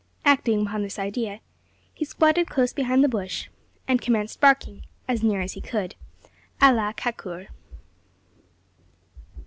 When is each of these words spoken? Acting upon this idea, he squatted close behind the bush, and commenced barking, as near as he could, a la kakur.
Acting 0.25 0.63
upon 0.65 0.81
this 0.81 0.97
idea, 0.97 1.41
he 1.93 2.05
squatted 2.05 2.49
close 2.49 2.73
behind 2.73 3.03
the 3.03 3.07
bush, 3.07 3.49
and 3.87 4.01
commenced 4.01 4.41
barking, 4.41 4.83
as 5.07 5.21
near 5.21 5.41
as 5.41 5.53
he 5.53 5.61
could, 5.61 5.93
a 6.59 6.73
la 6.73 6.91
kakur. 6.91 7.49